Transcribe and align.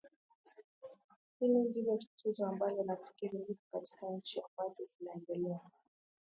hilo 1.39 1.63
ndio 1.63 1.97
tatizo 1.97 2.45
ambalo 2.47 2.83
nafikiri 2.83 3.37
lipo 3.37 3.79
katika 3.79 4.09
nchi 4.09 4.41
ambazo 4.41 4.83
zinaendelea 4.83 5.59